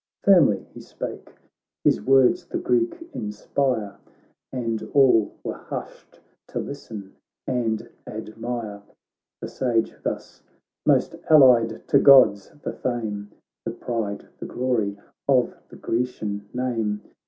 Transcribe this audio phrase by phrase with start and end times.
[0.23, 1.29] Firmly he spake,
[1.83, 3.97] his words the Greek inspire,
[4.51, 8.81] And all were hushed to listen and admire.
[9.41, 10.41] The Sage thus:'
[10.87, 12.49] Most Allied to Gods!
[12.63, 13.29] the fame.
[13.63, 17.01] The pride, the glory of the Grecian name.